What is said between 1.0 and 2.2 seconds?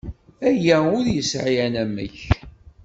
yesɛi anamek.